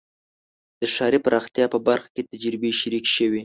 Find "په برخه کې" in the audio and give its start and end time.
1.73-2.27